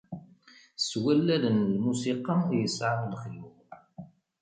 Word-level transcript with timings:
S 0.79 0.89
wallalen 1.03 1.57
n 1.65 1.71
lmusiqa 1.75 2.35
yesɛan 2.59 3.09
lexyuḍ. 3.11 3.55